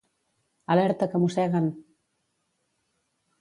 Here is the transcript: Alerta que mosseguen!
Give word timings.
Alerta 0.75 1.09
que 1.11 1.21
mosseguen! 1.23 1.67